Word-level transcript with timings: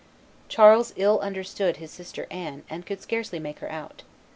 Charles 0.49 0.93
ill 0.95 1.19
understood 1.19 1.77
his 1.77 1.91
sister 1.91 2.25
Anne, 2.31 2.63
and 2.71 2.87
could 2.87 3.03
scarcely 3.03 3.37
make 3.37 3.59
her 3.59 3.71
out. 3.71 4.01